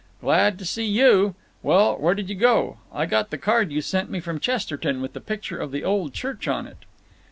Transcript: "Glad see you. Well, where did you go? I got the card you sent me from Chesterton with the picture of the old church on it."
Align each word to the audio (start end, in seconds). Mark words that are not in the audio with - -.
"Glad 0.19 0.65
see 0.65 0.87
you. 0.87 1.35
Well, 1.61 1.95
where 1.95 2.15
did 2.15 2.27
you 2.27 2.33
go? 2.33 2.79
I 2.91 3.05
got 3.05 3.29
the 3.29 3.37
card 3.37 3.71
you 3.71 3.83
sent 3.83 4.09
me 4.09 4.19
from 4.19 4.39
Chesterton 4.39 4.99
with 4.99 5.13
the 5.13 5.21
picture 5.21 5.59
of 5.59 5.69
the 5.71 5.83
old 5.83 6.15
church 6.15 6.47
on 6.47 6.65
it." 6.65 6.85